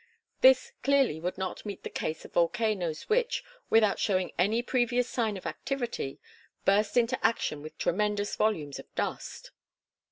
[0.39, 5.37] This clearly would not meet the case of volcanoes which, without showing any previous signs
[5.37, 6.19] of activity,
[6.65, 9.51] burst into action with tremendous volumes of dust.